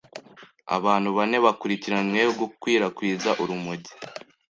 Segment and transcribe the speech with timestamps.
[0.77, 3.91] Abantu bane bakurikiranyweho gukwirakwiza urumogi